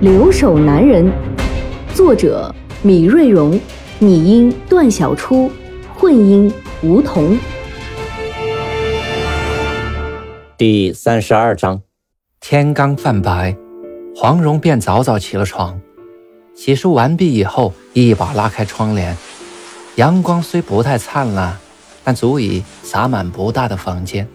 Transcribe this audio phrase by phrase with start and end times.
[0.00, 1.04] 留守男人》，
[1.94, 3.60] 作者米瑞荣，
[3.98, 5.50] 拟音段小初，
[5.94, 6.50] 混音
[6.82, 7.36] 吴桐。
[10.56, 11.82] 第三十二章，
[12.40, 13.54] 天刚泛白，
[14.16, 15.78] 黄蓉便早早起了床。
[16.54, 19.14] 洗漱完毕以后，一把拉开窗帘，
[19.96, 21.58] 阳光虽不太灿烂，
[22.02, 24.26] 但足以洒满不大的房间。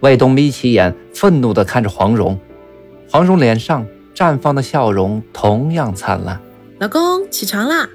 [0.00, 2.38] 卫东眯起眼，愤怒地看着黄蓉，
[3.10, 6.40] 黄蓉脸上绽放的笑容同样灿烂。
[6.78, 7.88] 老公，起床啦！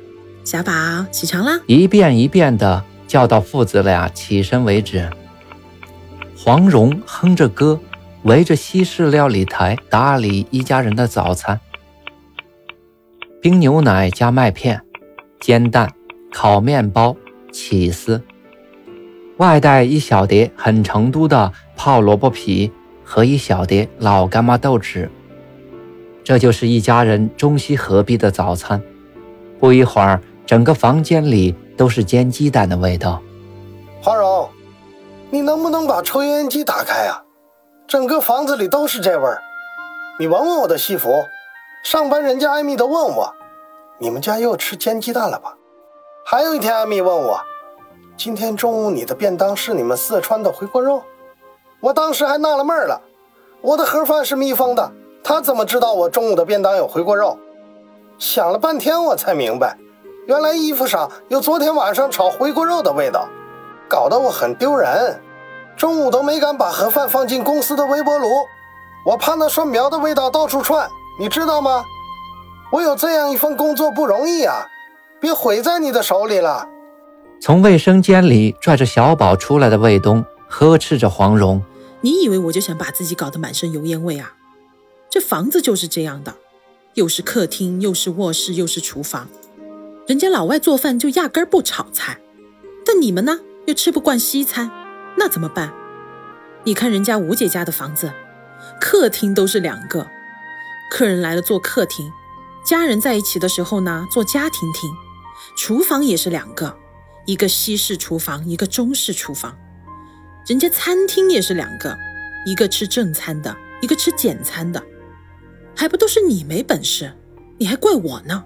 [0.43, 0.71] 小宝，
[1.11, 1.59] 起床啦！
[1.67, 5.09] 一遍一遍的叫到父子俩起身为止。
[6.37, 7.79] 黄蓉哼着歌，
[8.23, 11.59] 围着西式料理台打理一家人的早餐。
[13.41, 14.81] 冰牛奶加麦片，
[15.39, 15.91] 煎蛋，
[16.31, 17.15] 烤面包，
[17.51, 18.23] 起司，
[19.37, 22.71] 外带一小碟很成都的泡萝卜皮
[23.03, 25.09] 和一小碟老干妈豆豉。
[26.27, 28.83] 这就是一家人中西合璧的早餐。
[29.61, 33.21] 不一会儿，整个房间里都是煎鸡蛋的味道。
[34.03, 34.49] 花荣，
[35.29, 37.23] 你能不能把抽油烟机打开啊？
[37.87, 39.41] 整个房子里都是这味儿。
[40.19, 41.09] 你闻闻我的西服。
[41.81, 43.33] 上班人家艾米都问我
[43.97, 45.55] ：“你们家又吃煎鸡蛋了吧？”
[46.27, 47.39] 还有一天，艾米问我
[48.17, 51.03] ：“今天中午你的便当是你们四川的回锅肉？”
[51.79, 53.01] 我当时还纳了闷了，
[53.61, 54.91] 我的盒饭是密封的，
[55.29, 57.37] 他怎么知道我中午的便当有回锅肉？
[58.17, 59.77] 想了半天，我才明白，
[60.25, 63.27] 原来衣服上有昨天晚上炒回锅肉的味道，
[63.89, 65.19] 搞得我很丢人。
[65.75, 68.29] 中午都没敢把盒饭放进公司的微波炉，
[69.05, 70.89] 我怕那蒜苗的味道到处窜。
[71.19, 71.83] 你知道吗？
[72.71, 74.65] 我有这样一份工作不容易啊，
[75.19, 76.69] 别毁在你的手里了。
[77.41, 81.61] 从卫生间里拽着小宝出来的卫东呵斥着黄蓉
[81.99, 84.31] ：“你以为我就想把自己搞得满身油烟味啊？
[85.17, 86.35] 这房子就是这样的，
[86.93, 89.27] 又是客厅，又是卧室，又是厨房。
[90.05, 92.19] 人家老外做饭就压根儿不炒菜，
[92.85, 94.69] 但你们呢，又吃不惯西餐，
[95.17, 95.73] 那怎么办？
[96.65, 98.13] 你看人家吴姐家的房子，
[98.79, 100.07] 客厅都是两个。”
[100.93, 102.11] 客人来了做客厅，
[102.63, 104.87] 家人在一起的时候呢做家庭厅，
[105.57, 106.77] 厨房也是两个，
[107.25, 109.57] 一个西式厨房，一个中式厨房。
[110.45, 111.97] 人家餐厅也是两个，
[112.45, 114.79] 一个吃正餐的，一个吃简餐的，
[115.77, 117.13] 还不都是你没本事？
[117.59, 118.43] 你还怪我呢？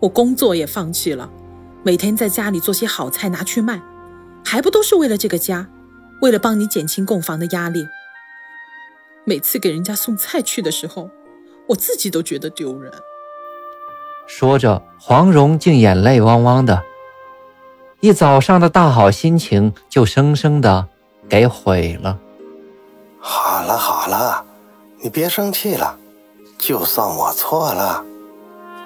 [0.00, 1.30] 我工作也放弃了，
[1.82, 3.80] 每天在家里做些好菜拿去卖，
[4.44, 5.68] 还不都是为了这个家，
[6.22, 7.86] 为了帮你减轻供房的压力。
[9.24, 11.10] 每次给人家送菜去的时候。
[11.68, 12.92] 我自己都觉得丢人。
[14.28, 16.80] 说着，黄蓉竟眼泪汪汪的，
[17.98, 20.86] 一早上的大好心情就生生的
[21.28, 22.20] 给毁了。
[23.18, 24.44] 好了好了，
[25.02, 25.98] 你别生气了，
[26.58, 28.04] 就算我错了，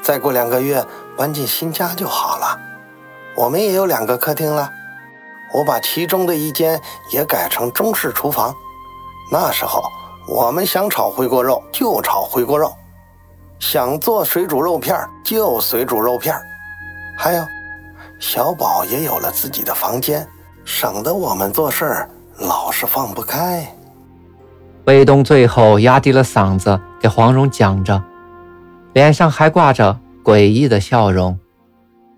[0.02, 0.84] 再过两个月
[1.16, 2.58] 搬进新家就好了。
[3.36, 4.70] 我们也有两个客厅了，
[5.54, 6.80] 我把其中的一间
[7.12, 8.54] 也改成中式厨房，
[9.30, 9.82] 那时候。
[10.28, 12.72] 我们想炒回锅肉就炒回锅肉，
[13.58, 16.40] 想做水煮肉片就水煮肉片
[17.18, 17.44] 还有，
[18.20, 20.28] 小宝也有了自己的房间，
[20.64, 23.66] 省得我们做事儿老是放不开。
[24.86, 28.02] 卫东最后压低了嗓子给黄蓉讲着，
[28.92, 31.38] 脸上还挂着诡异的笑容。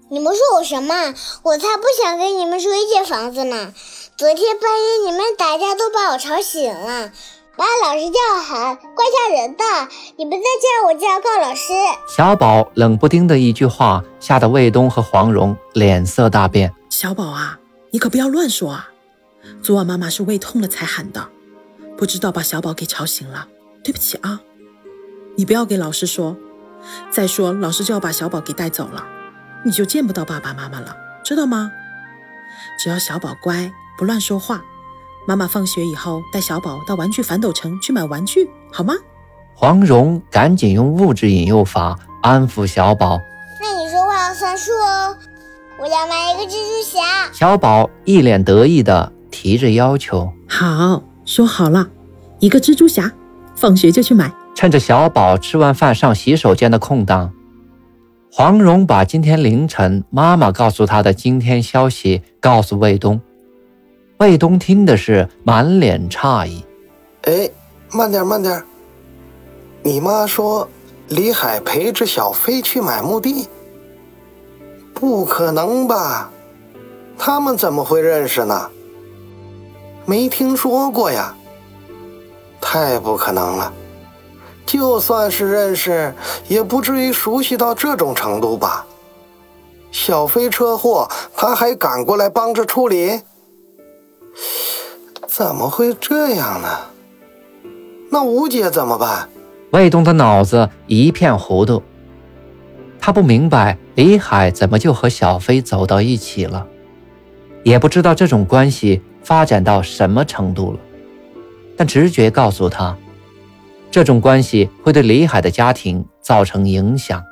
[0.08, 0.94] 你们说我什么？
[1.42, 3.72] 我才不想跟你们说一间房子呢！
[4.16, 7.10] 昨天半夜你们打架都把我吵醒了。
[7.54, 9.64] 把老师叫喊，怪吓人的！
[10.16, 11.72] 你们再这样我就要告老师。
[12.08, 16.72] 小宝冷不丁的一句话，吓得卫东和黄蓉脸色大变。
[16.88, 17.58] 小宝啊，
[17.90, 18.88] 你可不要乱说啊！
[19.62, 21.28] 昨晚妈妈是胃痛了才喊的，
[21.96, 23.46] 不知道把小宝给吵醒了，
[23.84, 24.40] 对不起啊！
[25.36, 26.36] 你不要给老师说，
[27.10, 29.04] 再说老师就要把小宝给带走了，
[29.64, 31.70] 你就见不到爸爸妈妈了，知道吗？
[32.78, 34.62] 只要小宝乖，不乱说话。
[35.26, 38.94] 妈妈放学以后带小宝到玩具反斗城去买玩具，好吗？
[39.54, 43.20] 黄蓉赶紧用物质引诱法安抚小宝。
[43.60, 45.16] 那你说话要算数哦！
[45.78, 47.30] 我要买一个蜘蛛侠。
[47.32, 50.32] 小宝一脸得意的提着要求。
[50.48, 51.02] 好，
[51.34, 51.88] 说好了，
[52.40, 53.10] 一个蜘蛛侠，
[53.54, 54.30] 放学就去买。
[54.54, 57.32] 趁着小宝吃完饭上洗手间的空档，
[58.30, 63.18] 黄蓉把今天凌晨妈妈告诉她的惊天消息告诉卫东。
[64.18, 66.62] 卫东听的是满脸诧异
[67.24, 67.50] ：“哎，
[67.92, 68.62] 慢点，慢点。
[69.82, 70.68] 你妈说
[71.08, 73.48] 李海陪着小飞去买墓地？
[74.92, 76.30] 不可能吧？
[77.16, 78.68] 他们怎么会认识呢？
[80.04, 81.34] 没听说过呀。
[82.60, 83.72] 太不可能了。
[84.64, 86.14] 就算是认识，
[86.48, 88.86] 也不至于熟悉到这种程度吧？
[89.90, 93.20] 小飞车祸，他还赶过来帮着处理？”
[95.28, 96.68] 怎么会这样呢？
[98.10, 99.28] 那吴姐怎么办？
[99.72, 101.82] 魏东的脑子一片糊涂，
[103.00, 106.66] 他不明白李海怎么就和小飞走到一起了，
[107.62, 110.78] 也不知道这种关系发展到什么程度了。
[111.76, 112.96] 但直觉告诉他，
[113.90, 117.22] 这种关系会对李海的家庭造成影响。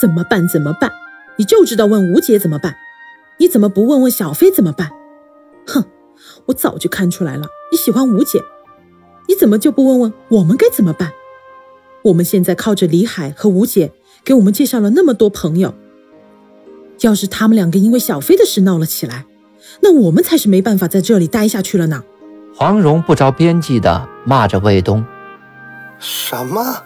[0.00, 0.46] 怎么办？
[0.48, 0.90] 怎么办？
[1.36, 2.76] 你就知道问吴姐怎么办？
[3.38, 4.90] 你怎么不问问小飞怎么办？
[5.66, 5.84] 哼！
[6.46, 8.40] 我早就看出来了，你喜欢吴姐，
[9.28, 11.12] 你怎么就不问问我们该怎么办？
[12.04, 13.92] 我们现在靠着李海和吴姐
[14.24, 15.74] 给我们介绍了那么多朋友，
[17.00, 19.24] 要是他们两个因为小飞的事闹了起来，
[19.80, 22.02] 那我们才是没办法在这里待下去了呢。
[22.54, 25.04] 黄蓉不着边际的骂着卫东
[25.98, 26.82] ：“什么？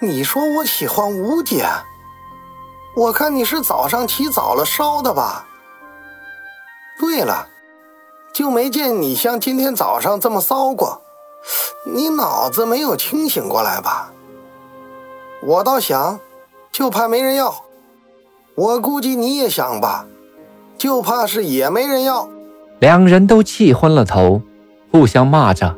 [0.00, 1.66] 你说我喜欢吴姐？
[2.96, 5.46] 我看你是早上起早了烧的吧？
[6.98, 7.48] 对了。”
[8.30, 11.02] 就没见你像今天早上这么骚过，
[11.84, 14.12] 你脑子没有清醒过来吧？
[15.42, 16.20] 我倒想，
[16.70, 17.64] 就怕没人要。
[18.54, 20.06] 我估计你也想吧，
[20.78, 22.28] 就怕是也没人要。
[22.78, 24.40] 两人都气昏了头，
[24.92, 25.76] 互相骂着，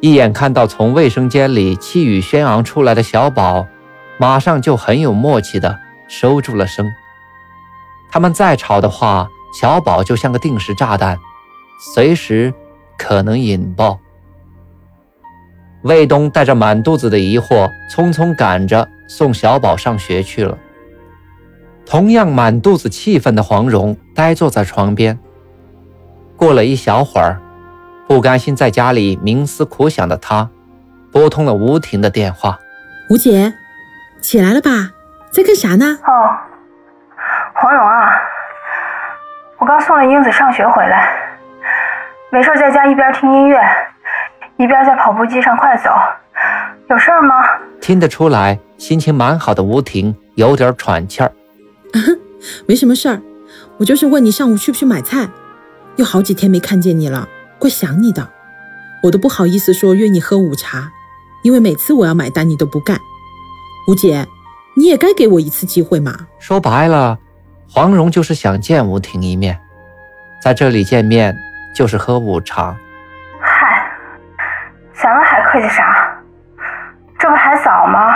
[0.00, 3.66] 一眼看到从卫生间里气宇轩昂出来的小宝，
[4.18, 5.78] 马上就很有默契的
[6.08, 6.90] 收住了声。
[8.10, 9.28] 他们再吵的话，
[9.60, 11.18] 小宝就像个定时炸弹。
[11.92, 12.54] 随时
[12.96, 13.98] 可能引爆。
[15.82, 20.56] 卫东带着满肚子的疑惑，匆匆赶着送小宝上学去了。
[21.86, 25.18] 同样满肚子气愤的黄蓉呆坐在床边。
[26.36, 27.40] 过了一小会儿，
[28.08, 30.48] 不甘心在家里冥思苦想的她，
[31.12, 32.58] 拨通了吴婷的电话
[33.10, 33.54] ：“吴姐，
[34.20, 34.92] 起来了吧？
[35.30, 36.36] 在干啥呢？”“哦，
[37.54, 38.10] 黄蓉啊，
[39.58, 41.12] 我刚送了英子上学回来。”
[42.32, 43.60] 没事，在家一边听音乐，
[44.56, 45.90] 一边在跑步机上快走。
[46.88, 47.34] 有事吗？
[47.80, 51.30] 听得出来，心情蛮好的吴婷有点喘气儿。
[52.66, 53.22] 没什么事儿，
[53.78, 55.28] 我就是问你上午去不去买菜，
[55.96, 58.28] 又好几天没看见你了，怪想你的。
[59.04, 60.90] 我都不好意思说约你喝午茶，
[61.42, 62.98] 因为每次我要买单你都不干。
[63.88, 64.26] 吴姐，
[64.74, 66.26] 你也该给我一次机会嘛。
[66.38, 67.18] 说白了，
[67.68, 69.58] 黄蓉就是想见吴婷一面，
[70.42, 71.36] 在这里见面。
[71.74, 72.72] 就是喝午茶。
[73.40, 73.84] 嗨，
[74.94, 76.22] 咱们还客气啥？
[77.18, 78.14] 这不还早吗？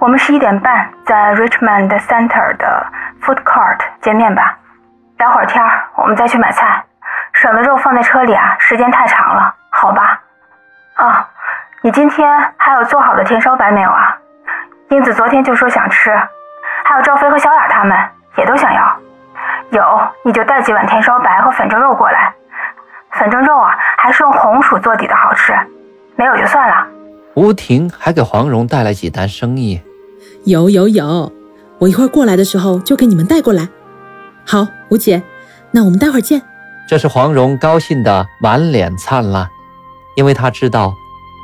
[0.00, 2.86] 我们十一点半在 Richmond Center 的
[3.22, 4.56] Food Court 见面吧。
[5.18, 6.82] 聊会儿天儿，我们再去买菜，
[7.34, 10.18] 省得肉放在车里啊，时间太长了，好吧？
[10.94, 11.28] 啊，
[11.82, 14.16] 你今天还有做好的甜烧白没有啊？
[14.88, 16.10] 英子昨天就说想吃，
[16.82, 17.94] 还有赵飞和小雅他们
[18.36, 18.96] 也都想要。
[19.68, 22.32] 有，你就带几碗甜烧白和粉蒸肉过来。
[23.10, 25.54] 粉蒸肉啊，还是用红薯做底的好吃。
[26.16, 26.86] 没有就算了。
[27.34, 29.80] 吴婷还给黄蓉带来几单生意。
[30.44, 31.30] 有有有，
[31.78, 33.68] 我一会儿过来的时候就给你们带过来。
[34.46, 35.22] 好，吴姐，
[35.70, 36.40] 那我们待会儿见。
[36.88, 39.48] 这是黄蓉高兴的满脸灿烂，
[40.16, 40.94] 因为她知道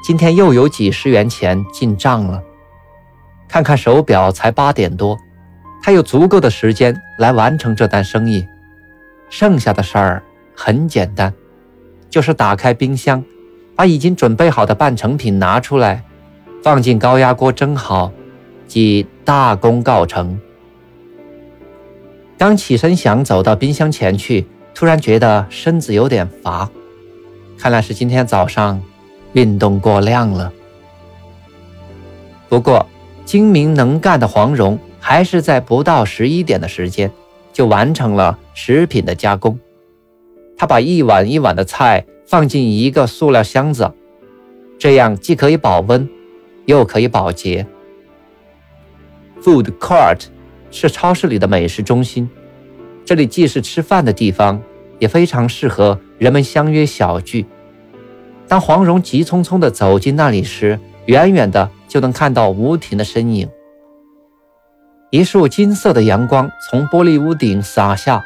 [0.03, 2.43] 今天又有几十元钱进账了。
[3.47, 5.19] 看看手表，才八点多。
[5.83, 8.47] 她有足够的时间来完成这单生意，
[9.29, 10.23] 剩下的事儿
[10.55, 11.33] 很简单，
[12.09, 13.23] 就是打开冰箱，
[13.77, 16.03] 把已经准备好的半成品拿出来，
[16.63, 18.11] 放进高压锅蒸好，
[18.67, 20.39] 即大功告成。
[22.39, 26.71] 刚起身想走到冰箱前去，突然觉得身子有点乏，
[27.59, 28.83] 看来是今天早上
[29.33, 30.53] 运动过量了。
[32.49, 32.87] 不过
[33.25, 34.79] 精明能干的黄蓉。
[34.99, 37.09] 还是在不到十一点的时间，
[37.53, 39.57] 就完成了食品的加工。
[40.59, 43.89] 他把一碗一碗的菜放进一个塑料箱子，
[44.81, 46.09] 这样既可以保温，
[46.65, 47.65] 又可以保洁。
[49.47, 50.23] Food court
[50.73, 52.29] 是超市里的美食中心，
[53.05, 54.61] 这里既是吃饭的地方，
[54.99, 57.47] 也非常适合人们相约小聚。
[58.49, 63.49] 当黄蓉急匆匆地走进那里时，远远的就能看到吴婷的身影。
[65.11, 68.25] 一束金色的阳光从玻璃屋顶洒下，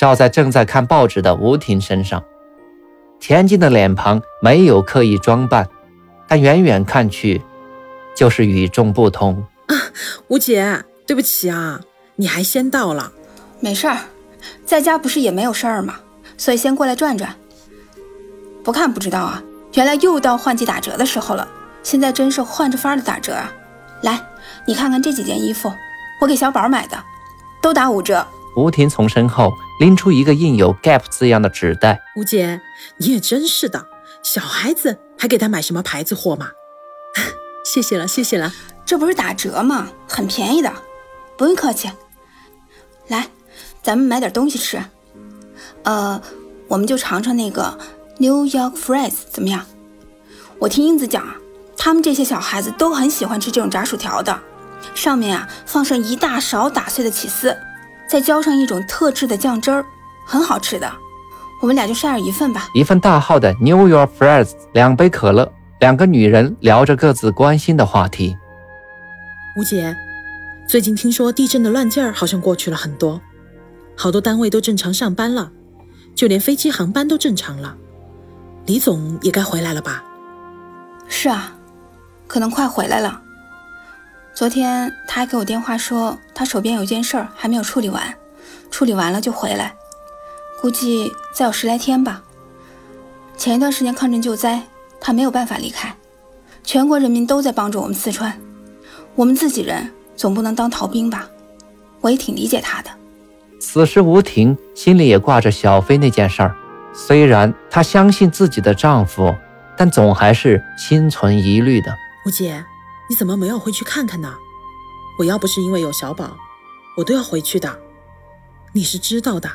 [0.00, 2.24] 照在正在看报纸的吴婷身上。
[3.20, 5.68] 恬静的脸庞没有刻意装扮，
[6.26, 7.42] 但远远看去，
[8.16, 9.44] 就是与众不同。
[9.72, 9.90] 啊，
[10.28, 11.80] 吴姐，对不起啊，
[12.16, 13.12] 你还先到了。
[13.60, 13.98] 没事儿，
[14.66, 16.00] 在家不是也没有事儿吗？
[16.36, 17.34] 所以先过来转转。
[18.64, 19.42] 不看不知道啊，
[19.74, 21.48] 原来又到换季打折的时候了。
[21.82, 23.52] 现在真是换着法儿的打折啊！
[24.02, 24.20] 来，
[24.66, 25.72] 你看看这几件衣服，
[26.20, 26.96] 我给小宝买的，
[27.60, 28.24] 都打五折。
[28.56, 32.00] 吴婷从身后拎出一个印有 Gap 字样的纸袋。
[32.16, 32.60] 吴姐，
[32.98, 33.88] 你也真是的，
[34.22, 36.50] 小孩子还给他买什么牌子货嘛？
[37.64, 38.52] 谢谢了，谢谢了。
[38.84, 39.88] 这不是打折吗？
[40.06, 40.72] 很便宜的，
[41.36, 41.90] 不用客气。
[43.08, 43.26] 来，
[43.82, 44.82] 咱们买点东西吃。
[45.84, 46.20] 呃，
[46.68, 47.78] 我们就尝尝那个
[48.18, 49.64] New York Fries 怎么样？
[50.58, 51.34] 我听英子讲啊，
[51.76, 54.38] 他们这些小孩子都很喜欢吃这种炸薯条的，
[54.94, 57.56] 上面啊放上一大勺打碎的起司。
[58.08, 59.84] 再浇上一种特制的酱汁儿，
[60.26, 60.92] 很好吃的。
[61.62, 62.68] 我们俩就 share 一份吧。
[62.74, 65.50] 一份大号的 New York Fries，两杯可乐。
[65.80, 68.36] 两个女人聊着各自关心的话题。
[69.54, 69.94] 吴姐，
[70.66, 73.20] 最近听说地震的乱劲儿好像过去了很多，
[73.94, 75.52] 好多单位都正常上班了，
[76.14, 77.76] 就连飞机航班都正常了。
[78.64, 80.02] 李总也该回来了吧？
[81.06, 81.54] 是啊，
[82.26, 83.20] 可能快回来了。
[84.32, 88.14] 昨天他还给我电话说，他手边有件事儿还没有处理完，
[88.70, 89.74] 处理完了就回来，
[90.62, 92.22] 估计再有十来天吧。
[93.36, 94.62] 前一段时间抗震救灾，
[94.98, 95.94] 他没有办法离开，
[96.64, 98.40] 全国人民都在帮助我们四川，
[99.14, 101.28] 我们自己人总不能当逃兵吧？
[102.00, 102.90] 我也挺理解他的。
[103.60, 106.56] 此时吴婷心里也挂着小飞那件事儿，
[106.92, 109.34] 虽然她相信自己的丈夫，
[109.76, 111.94] 但总还是心存疑虑的。
[112.26, 112.64] 吴姐。
[113.10, 114.32] 你怎么没有回去看看呢？
[115.18, 116.34] 我要不是因为有小宝，
[116.96, 117.68] 我都要回去的。
[118.72, 119.50] 你是知道的，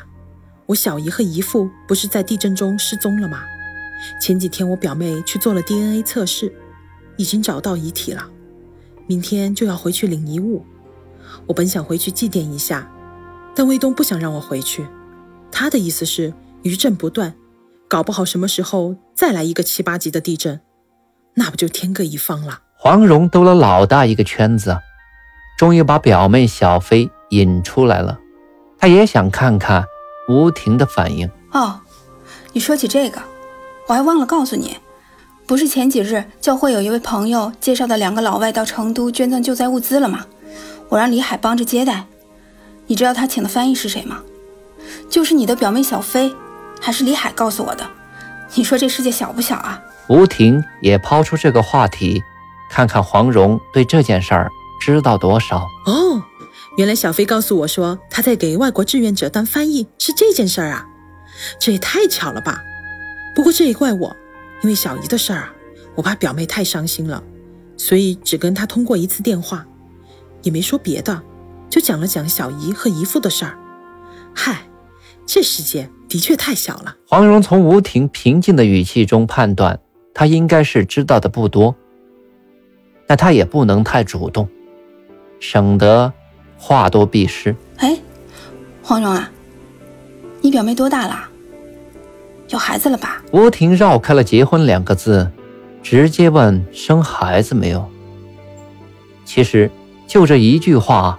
[0.66, 3.40] 我小姨和姨父不是在地震中失踪了吗？
[4.22, 6.54] 前几天我表妹去做了 DNA 测试，
[7.16, 8.28] 已经找到遗体了。
[9.08, 10.64] 明天就要回去领遗物。
[11.46, 12.88] 我本想回去祭奠一下，
[13.56, 14.86] 但卫东不想让我回去。
[15.50, 17.34] 他的意思是余震不断，
[17.88, 20.60] 搞不好什么时候再来一个七八级的地震，
[21.34, 22.60] 那不就天各一方了？
[22.76, 24.78] 黄蓉兜了老大一个圈子，
[25.58, 28.20] 终于把表妹小飞引出来了。
[28.78, 29.84] 她也想看看
[30.28, 31.28] 吴婷的反应。
[31.52, 31.80] 哦，
[32.52, 33.20] 你说起这个，
[33.86, 34.76] 我还忘了告诉你，
[35.48, 40.26] 不是前几日教会有一位朋友介绍的两个老外到成都捐赠救灾物资了吗？
[40.90, 42.04] 我让李海帮着接待。
[42.86, 44.20] 你知道他请的翻译是谁吗？
[45.08, 46.30] 就是你的表妹小飞，
[46.78, 47.86] 还是李海告诉我的。
[48.56, 49.82] 你说这世界小不小啊？
[50.10, 52.22] 吴婷也抛出这个话题。
[52.70, 56.22] 看看黄蓉对这件事儿知道多少哦？
[56.76, 60.86] 原来小飞告诉我说他在给外国志愿者当翻译是这件事儿啊，
[61.58, 62.60] 这也太巧了吧！
[63.34, 64.14] 不过这也怪我，
[64.62, 65.54] 因为小姨的事儿啊，
[65.94, 67.22] 我怕表妹太伤心了，
[67.76, 69.66] 所以只跟她通过一次电话，
[70.42, 71.22] 也没说别的，
[71.70, 73.58] 就讲了讲小姨和姨父的事儿。
[74.34, 74.62] 嗨，
[75.26, 76.96] 这世界的确太小了。
[77.06, 79.80] 黄蓉从吴婷平静的语气中判断，
[80.12, 81.74] 她应该是知道的不多。
[83.06, 84.46] 但他也不能太主动，
[85.40, 86.12] 省得
[86.58, 87.56] 话多必失。
[87.78, 87.98] 哎，
[88.82, 89.30] 黄蓉啊，
[90.42, 91.26] 你表妹多大了？
[92.50, 93.22] 有孩子了吧？
[93.32, 95.30] 吴婷绕开了“结婚”两个字，
[95.82, 97.86] 直接问生孩子没有。
[99.24, 99.70] 其实
[100.06, 101.18] 就这一句话，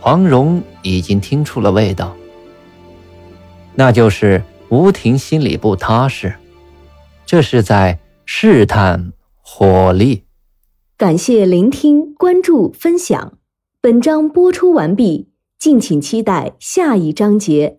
[0.00, 2.16] 黄蓉已经听出了味道，
[3.74, 6.34] 那就是吴婷心里不踏实，
[7.26, 10.24] 这是在试探火力。
[10.96, 13.34] 感谢聆听、关注、分享。
[13.82, 17.74] 本章播出完毕，敬请期待下一章节。